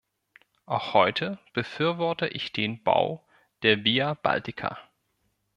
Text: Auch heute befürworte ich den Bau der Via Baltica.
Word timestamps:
Auch 0.65 0.95
heute 0.95 1.37
befürworte 1.53 2.25
ich 2.25 2.51
den 2.51 2.81
Bau 2.81 3.23
der 3.61 3.83
Via 3.85 4.15
Baltica. 4.15 4.79